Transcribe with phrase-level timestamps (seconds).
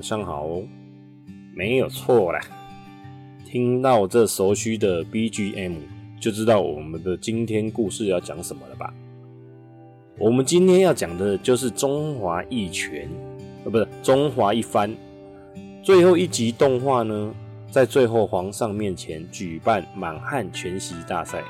[0.00, 0.48] 晚上好，
[1.54, 2.40] 没有错啦。
[3.44, 5.74] 听到这熟悉的 BGM，
[6.18, 8.94] 就知道我们的今天故事要讲什么了吧？
[10.18, 13.10] 我们今天要讲的就是中华一拳，
[13.64, 14.90] 呃，不是中华一番。
[15.82, 17.34] 最后一集动画呢，
[17.70, 21.44] 在最后皇上面前举办满汉全席大赛，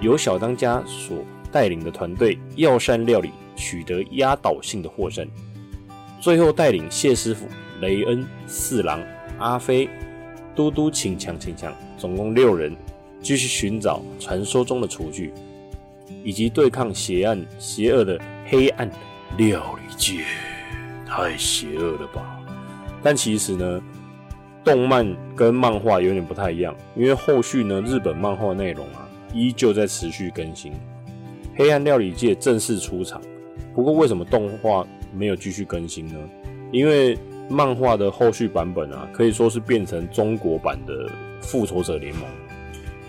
[0.00, 1.18] 由小当家所
[1.52, 5.28] 带领的团队药膳料理取得压倒性的获胜。
[6.20, 7.46] 最后带领谢师傅、
[7.80, 9.00] 雷恩、四郎、
[9.38, 9.88] 阿飞、
[10.54, 12.76] 嘟嘟、请强、请强，总共六人，
[13.20, 15.32] 继续寻找传说中的厨具，
[16.24, 18.90] 以及对抗邪暗、邪恶的黑暗
[19.36, 20.24] 料理界。
[21.06, 22.40] 太邪恶了吧？
[23.00, 23.80] 但其实呢，
[24.64, 30.72] 动漫跟漫画有点不太一样，因为后续呢，日本漫画内容啊，依旧在持续更新。
[31.56, 33.22] 黑暗料理界正式出场，
[33.74, 34.84] 不过为什么动画？
[35.16, 36.18] 没有继续更新呢，
[36.70, 42.24] 因为漫画的后续版本啊，可以说是变成中国版的复仇者联盟。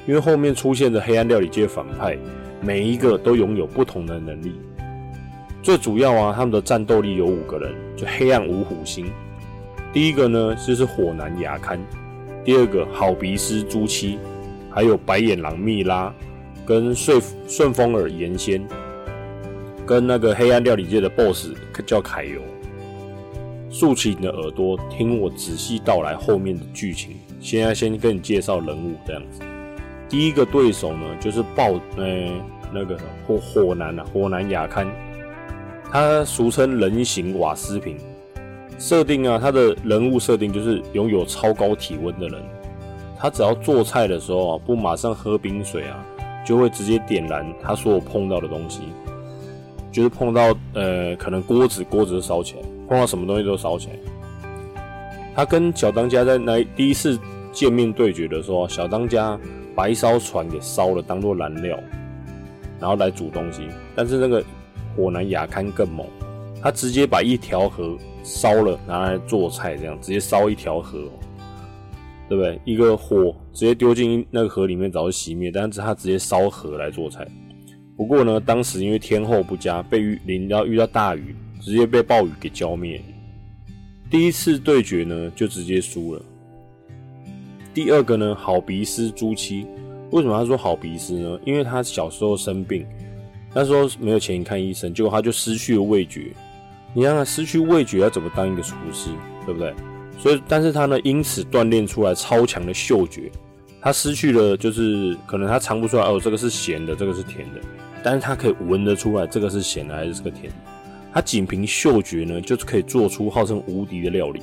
[0.08, 2.18] 因为后面出现的黑暗料理界反派，
[2.62, 4.54] 每一个都拥有不同的能力。
[5.62, 9.06] 最主要啊，他们的战斗力有五个人，就黑暗五虎星。
[9.94, 11.80] 第一个呢就是火男牙堪，
[12.44, 14.18] 第二个好鼻师朱七，
[14.72, 16.12] 还有白眼狼蜜拉，
[16.66, 18.66] 跟顺顺风耳炎仙。
[19.90, 21.48] 跟那个黑暗料理界的 BOSS
[21.84, 22.40] 叫凯游，
[23.72, 27.16] 竖起你的耳朵，听我仔细道来后面的剧情。
[27.40, 29.42] 现在先跟你介绍人物这样子。
[30.08, 32.40] 第一个对手呢，就是爆呃
[32.72, 34.88] 那个火火男啊，火男雅堪，
[35.92, 37.98] 他俗称人形瓦斯瓶。
[38.78, 42.40] 设定啊，他的人物设定就是拥有超高体温的人。
[43.18, 46.06] 他只要做菜的时候啊，不马上喝冰水啊，
[46.46, 48.82] 就会直接点燃他所有碰到的东西。
[49.92, 53.94] 就是碰到呃，可能锅子锅子烧起来，碰到什么东西都烧起来。
[55.36, 57.18] 他跟小当家在那第一次
[57.52, 59.40] 见面对决的时候，小当家
[59.76, 61.80] 把一艘船给烧了，当做燃料，
[62.80, 63.68] 然后来煮东西。
[63.96, 64.44] 但是那个
[64.96, 66.06] 火男雅堪更猛，
[66.62, 71.00] 他直接把一条河烧了，拿来做菜，这样直接烧一条河，
[72.28, 72.60] 对不对？
[72.66, 77.26] 一个火直接丢进那个河里面，早就熄灭，但是他直接烧河来做菜。
[78.00, 83.02] 不过呢，当时因为天候不佳，被雨淋到遇到大雨，直接被暴雨给浇灭。
[84.10, 86.22] 第一次对决呢，就直接输了。
[87.74, 89.68] 第二个呢，好鼻师朱七，
[90.12, 91.38] 为什么他说好鼻师呢？
[91.46, 92.88] 因为他小时候生病，
[93.54, 96.32] 那时候没有钱看医生，结果他就失去了味觉。
[96.94, 99.10] 你让他，失去味觉要怎么当一个厨师，
[99.46, 99.74] 对不对？
[100.18, 103.30] 所以，但是他呢，因此锻炼出来超强的嗅觉。
[103.82, 107.60] 他失去了，就是可能他尝不出来，哦，这个是咸的，这个是甜的。
[108.04, 110.52] 但是他可以闻得出来，这个是咸的还是这个甜。
[111.12, 114.42] 他仅凭嗅觉呢，就可以做出号称无敌的料理。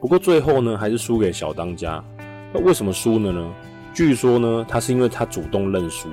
[0.00, 2.04] 不过最后呢，还是输给小当家。
[2.52, 3.54] 那为什么输了呢？
[3.94, 6.08] 据说呢，他是因为他主动认输，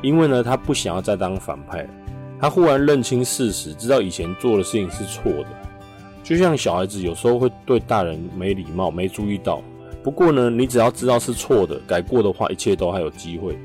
[0.00, 1.86] 因为呢，他不想要再当反派。
[2.38, 5.46] 他忽然认清事实，知道以前做的事情是错的。
[6.22, 9.60] 就像小孩子有时候会对大人没礼貌，没注意到。
[10.02, 13.58] 不过呢，你只要知道是错的，改过的话，一切都还有机会。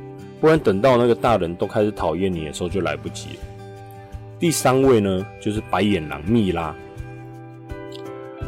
[0.46, 3.40] 不然等到那个大人都开始讨厌你的时候，就来不及了。
[4.40, 6.76] 第三位呢，就是白眼狼蜜拉。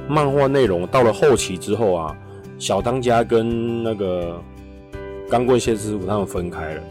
[0.07, 2.15] 漫画内容到了后期之后啊，
[2.59, 4.39] 小当家跟那个
[5.27, 6.83] 钢棍谢师傅他们分开了。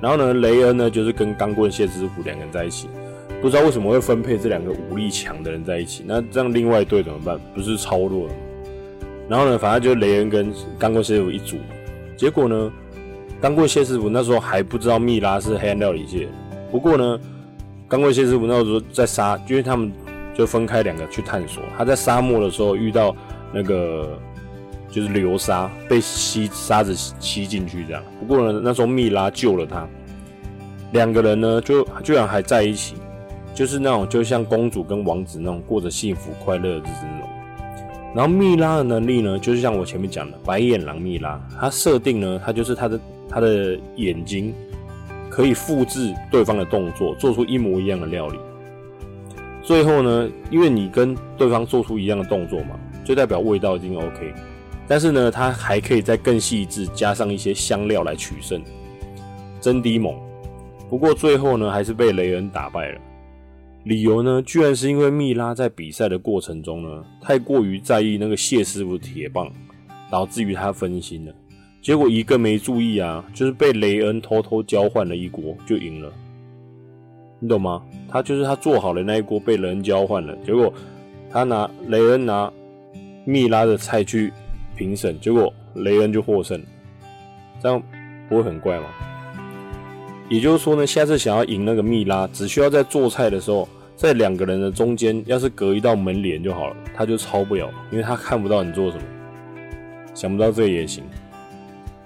[0.00, 2.88] 然后呢，雷恩呢就是跟钢棍谢师傅两个人在一起。
[3.40, 6.04] 不知道为什么会分配这两个武力强的人在一起？
[6.06, 7.36] 那这样另外一队怎么办？
[7.52, 8.34] 不是超弱吗？
[9.28, 11.56] 然后呢，反正就雷恩跟钢棍谢师傅一组。
[12.16, 12.72] 结果呢？
[13.42, 16.28] 当过谢师傅那时候还不知道蜜拉是黑暗料理界，
[16.70, 17.18] 不过呢，
[17.88, 19.92] 钢棍谢师傅那时候在沙，因为他们
[20.32, 21.60] 就分开两个去探索。
[21.76, 23.14] 他在沙漠的时候遇到
[23.52, 24.16] 那个
[24.88, 28.00] 就是流沙，被吸沙子吸进去这样。
[28.20, 29.88] 不过呢，那时候蜜拉救了他，
[30.92, 32.94] 两个人呢就居然还在一起，
[33.52, 37.28] 就是那种就像公主跟王子那种过着幸福快乐的日子那种。
[38.14, 43.00] 然后蜜拉的能力呢，就是像我前面讲的白眼狼蜜拉，它设定呢，它就是它的。
[43.28, 44.54] 他的眼睛
[45.30, 48.38] 可以复制对方的动作，做出一模一样的料理。
[49.62, 54.34] 最后呢，因为你跟对方做出一样的动作嘛，就代表味道已经 OK。
[54.88, 58.62] 但是呢，它还可以再更细致，加上一些香料来取胜，
[59.60, 60.14] 真低猛。
[60.90, 63.00] 不过最后呢，还是被雷恩打败了。
[63.84, 69.50] 理由呢，居然是因为蜜拉在比赛的过程中呢，太过于在意那个谢师傅的铁棒，
[70.10, 71.32] 导致于他分心了。
[71.82, 76.12] 结果一个没注意啊，就是被雷恩偷偷交换了一锅就赢了，
[77.40, 77.82] 你懂吗？
[78.08, 80.72] 他就是他做好的那一锅被雷恩交换了，结果
[81.28, 82.52] 他拿雷恩拿
[83.24, 84.32] 蜜拉的菜去
[84.76, 86.62] 评审，结果雷恩就获胜，
[87.60, 87.82] 这样
[88.28, 88.84] 不会很怪吗？
[90.28, 99.02] 也就是说呢，下次想要赢那个蜜拉，只需要在做菜的时候，在两个人的中间，要是隔一道门帘就好了，他就超不了，因为他看不到你做什么。
[100.14, 101.02] 想不到这也行。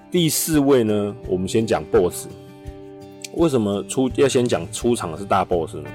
[0.09, 2.27] 第四位呢，我们先讲 BOSS。
[3.33, 5.89] 为什么出要先讲出场是大 BOSS 呢？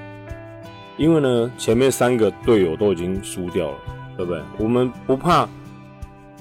[0.97, 3.77] 因为呢，前面三个队友都已经输掉了，
[4.15, 4.39] 对不对？
[4.59, 5.49] 我们不怕，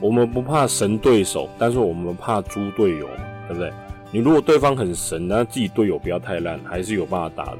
[0.02, 3.08] 我们不怕神对手，但是我们怕猪队友，
[3.48, 3.72] 对不对？
[4.10, 7.58] 你如果对方很神，那自己队友不要太烂，还是有办法打的。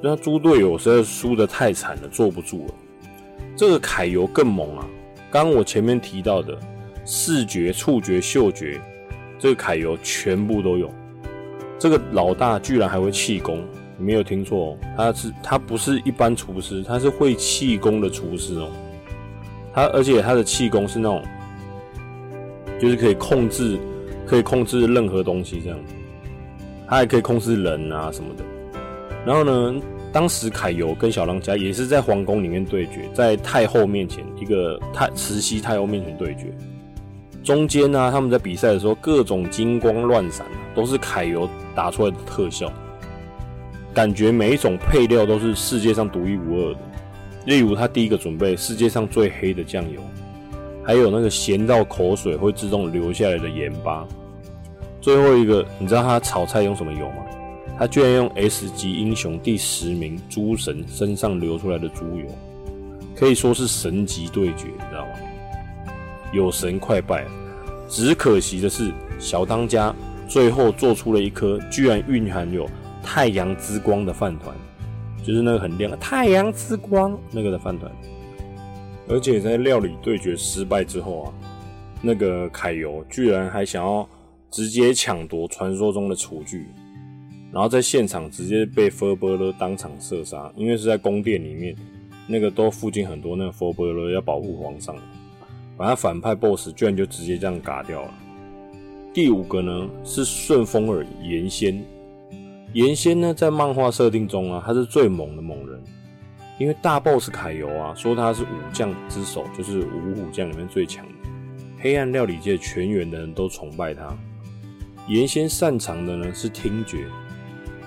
[0.00, 2.74] 那猪队友实在输的太惨了，坐不住了。
[3.54, 4.86] 这个揩油更猛啊！
[5.30, 6.58] 刚我前面提到的
[7.04, 8.80] 视觉、触觉、嗅觉，
[9.38, 10.90] 这个揩油全部都有。
[11.78, 13.64] 这个老大居然还会气功，
[13.98, 18.68] 你没有听错，他是他不是一般厨师，他是会气功的厨师哦。
[19.72, 21.22] 他而且他的气功是那种，
[22.80, 23.78] 就是可以控制。
[24.28, 25.78] 可以控制任何东西，这样，
[26.88, 28.42] 他还可以控制人啊什么的。
[29.24, 29.80] 然后呢，
[30.12, 36.52] 当时揩油跟小当家也是在皇宫里面对决，在太后面前，一个太慈禧太后面前对决。
[37.46, 40.44] 中间呢，他们在比赛的时候，各种金光乱闪，
[40.74, 42.72] 都是揩油打出来的特效，
[43.94, 46.80] 感觉每一种配料都是世界上独一无二的。
[47.44, 50.00] 例如，他第一个准备世界上最黑的酱油。
[50.84, 54.04] 还有那个咸到口水会自动流下来的盐巴，
[55.00, 57.24] 最后一个，你知道他炒菜用什么油吗？
[57.78, 62.26] 他居然用 S 级英雄第十名猪神身上流出来的猪油，
[63.14, 65.12] 可以说是神级对决，你知道吗？
[66.32, 67.26] 有神快拜！
[67.88, 69.94] 只可惜的是，小当家
[70.28, 72.68] 最后做出了一颗居然蕴含有
[73.02, 74.54] 太阳之光的饭团，
[75.22, 77.90] 就是那个很亮的太阳之光那个的饭团。
[79.08, 81.32] 而且在料理对决失败之后啊，
[82.02, 84.08] 那个揩油居然还想要
[84.50, 86.66] 直接抢夺传说中的厨具，
[87.52, 91.76] 然后在现场直接被佛波勒当场射杀，因为是在宫殿里面，
[92.26, 94.96] 那个都附近很多那个佛波勒要保护皇上，
[95.76, 98.14] 把他反派 BOSS 居然就直接这样嘎掉了。
[99.12, 101.82] 第五个呢是顺风耳岩仙，
[102.72, 105.82] 岩仙呢在漫画设定中啊，他是最猛的猛人。
[106.58, 111.12] 因为大 boss 揩油啊，说他是武将之首，就是五虎将里面最强的，
[111.78, 114.16] 黑暗料理界全员的人都崇拜他。
[115.06, 117.04] 岩先擅长的呢是听觉，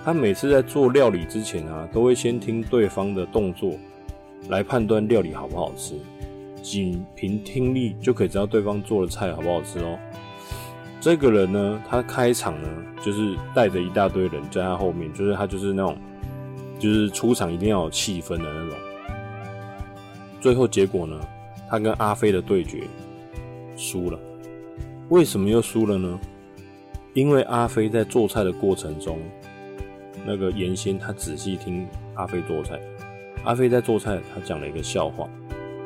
[0.06, 3.74] 他每次在做料理之前啊，都会先听对方的动作
[4.50, 5.95] 来判断料理好不好吃，
[6.61, 9.97] 仅凭听力就可以知道对方做的菜好不好吃哦。
[11.01, 12.69] 这个人呢，他开场呢
[13.03, 15.97] 就是带着一大堆人在他后面，就是他就是那种。
[16.79, 18.79] 就是出场一定要有气氛的那种。
[20.39, 21.19] 最后结果呢，
[21.69, 22.83] 他跟阿飞的对决
[23.75, 24.17] 输了。
[25.09, 26.17] 为什么又输了呢？
[27.13, 29.19] 因为阿飞在做菜的过程中，
[30.25, 32.79] 那个严先他仔细听阿飞做菜。
[33.44, 35.27] 阿飞在做菜，他讲了一个笑话，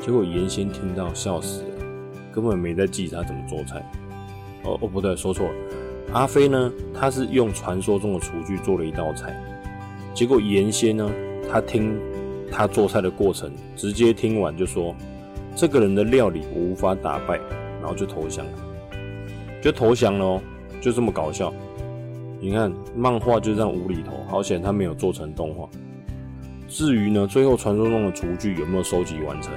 [0.04, 1.86] 结果严先听到笑死了，
[2.30, 3.80] 根本没在记他怎么做菜。
[4.66, 5.54] 哦哦，不对，说错了。
[6.12, 9.34] 阿飞呢，他是用传说中的厨具做了一道菜。
[10.14, 11.10] 结果严先呢，
[11.50, 11.98] 他听
[12.52, 14.94] 他做菜的过程，直接听完就说
[15.56, 17.40] ：“这个人的料理我无法打败。”
[17.80, 18.52] 然后就投降了，
[19.62, 20.42] 就投降了哦，
[20.82, 21.54] 就这么搞笑。
[22.42, 25.70] 你看漫画就这样无厘头，好险他没有做成动画。
[26.68, 29.54] 至于呢，最后传说中的厨具有没有收集完成，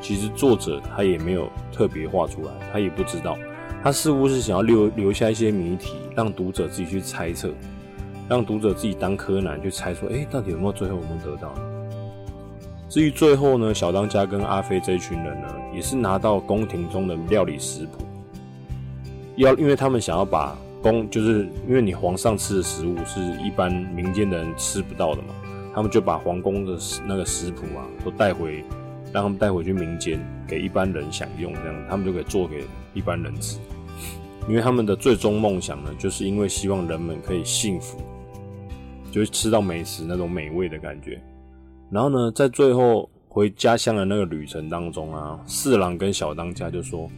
[0.00, 3.36] 其实作者他也没有特别画出来，他也不知道，
[3.82, 7.50] 他似乎是想要留留下一些谜题，让读者自己去猜测。
[8.28, 11.52] 让读者自己当柯南去猜说，哎，到底有没有最后我们得到？
[12.88, 18.04] 至于最后呢，小当家跟阿飞这一群人呢，也是拿到宫廷中的料理食谱，
[19.34, 25.34] 要因为他们想要把宫，就是因为你皇上吃的食物是一般民间的人吃不到的嘛，
[25.74, 28.64] 他们就把皇宫的那个食谱啊，都带回，
[29.12, 32.64] 让他们带回去民间给一般人享用，这样他们就可以做给
[32.94, 33.58] 一般人吃。
[34.48, 37.98] 因为他们的最终梦想呢，就是因为希望人们可以幸福。
[39.12, 41.20] 就是吃到美食那种美味的感觉，
[41.90, 47.10] 然后呢，在最后回家乡的那个旅程当中啊，四郎跟小当家就说：“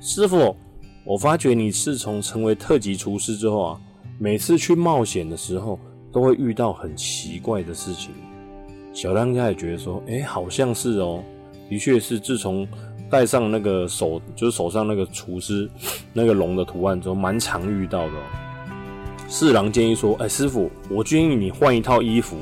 [0.00, 0.56] 师傅，
[1.04, 3.80] 我发觉你自从成为特级厨师之后啊，
[4.18, 5.78] 每次去冒险的时候
[6.10, 8.10] 都会遇到很奇怪的事情。”
[8.98, 11.22] 小当家也觉得说：“哎，好像是哦，
[11.70, 12.66] 的确是自从
[13.08, 15.70] 戴上那个手，就是手上那个厨师
[16.12, 18.22] 那个龙的图案之后，蛮常遇到的。”哦
[19.28, 22.38] 四郎建议说：“哎，师傅，我建议你换一套衣服，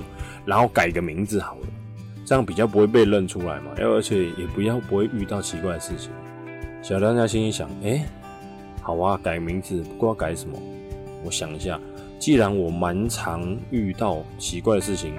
[0.47, 1.67] 然后改个名字好了。”
[2.25, 6.11] 这样比较不会被认出来嘛，而且也不要不会遇到奇怪的事情。
[6.83, 8.03] 小当家心里想：哎，
[8.81, 10.57] 好啊，改名字，不过要改什么？
[11.23, 11.79] 我想一下，
[12.19, 15.13] 既然我蛮常遇到奇怪的事情，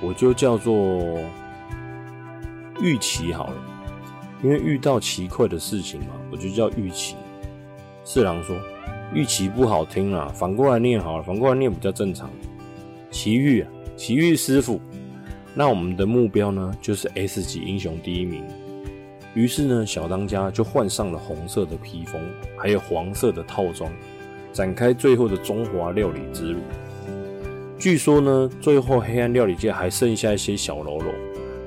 [0.00, 1.18] 我就叫做
[2.80, 3.54] 玉琪好了，
[4.42, 7.16] 因为遇到奇怪的事情嘛，我就叫玉琪。
[8.04, 8.54] 四郎说
[9.14, 12.28] ：“玉琪不好听啊，反过来念好了，反过来念比较正常。
[13.10, 14.80] 奇遇啊，奇遇师傅。
[15.54, 18.44] 那我们的目标呢，就是 S 级英雄第一名。
[19.34, 22.20] 于是呢，小当家就换上了红色的披风，
[22.58, 23.90] 还有黄色的套装，
[24.52, 26.60] 展开最后的中华料理之路。
[27.84, 31.14] 据说呢，最后黑暗料理界还剩下一些小喽啰。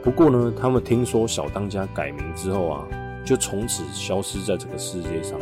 [0.01, 2.88] 不过呢，他们听说小当家改名之后啊，
[3.24, 5.39] 就从此消失在这个世界上。”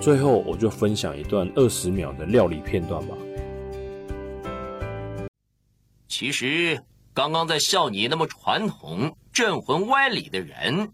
[0.00, 3.16] 最后，我就分享一段二十秒的料理片段吧。
[6.06, 6.80] 其实，
[7.12, 10.92] 刚刚在笑你那么传统、镇魂歪理的人，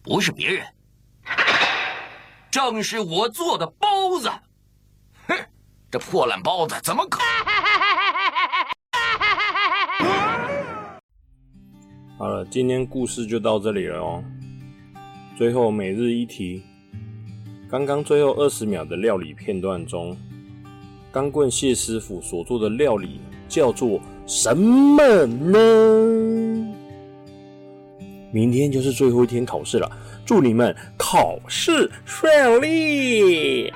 [0.00, 0.64] 不是别人，
[2.50, 4.28] 正是我做的包子。
[5.26, 5.36] 哼，
[5.90, 7.20] 这破烂包子怎么可？
[12.18, 14.24] 好了，今天故事就到这里了哦。
[15.36, 16.62] 最后每日一题，
[17.70, 20.16] 刚刚最后二十秒的料理片段中，
[21.12, 25.58] 钢棍谢师傅所做的料理叫做什么呢？
[28.30, 29.90] 明天就是最后一天考试了，
[30.24, 33.72] 祝你们考试顺利！